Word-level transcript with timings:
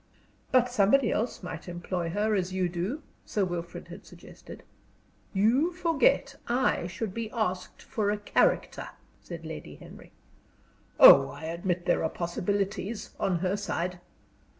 "But 0.51 0.67
somebody 0.67 1.11
else 1.11 1.43
might 1.43 1.67
employ 1.69 2.09
her 2.09 2.33
as 2.33 2.51
you 2.51 2.67
do?" 2.67 3.03
Sir 3.23 3.45
Wilfrid 3.45 3.89
had 3.89 4.03
suggested. 4.03 4.63
"You 5.31 5.71
forget 5.73 6.37
I 6.47 6.87
should 6.87 7.13
be 7.13 7.29
asked 7.31 7.83
for 7.83 8.09
a 8.09 8.17
character," 8.17 8.87
said 9.19 9.45
Lady 9.45 9.75
Henry. 9.75 10.11
"Oh, 10.99 11.29
I 11.29 11.43
admit 11.43 11.85
there 11.85 12.03
are 12.03 12.09
possibilities 12.09 13.11
on 13.19 13.37
her 13.45 13.55
side. 13.55 13.99